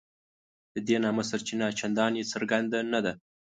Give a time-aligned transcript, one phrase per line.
[0.73, 3.13] د دې نامه سرچینه چنداني څرګنده نه ده.